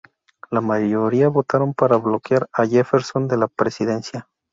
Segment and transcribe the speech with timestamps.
[0.49, 4.27] La mayoría votaron para bloquear a Jefferson de la presidencia.